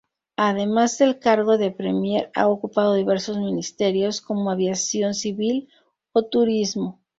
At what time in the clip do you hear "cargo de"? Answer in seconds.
1.19-1.69